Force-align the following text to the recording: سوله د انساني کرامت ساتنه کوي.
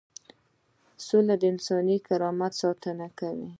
سوله 1.05 1.35
د 1.41 1.43
انساني 1.51 1.97
کرامت 2.07 2.53
ساتنه 2.61 3.07
کوي. 3.19 3.47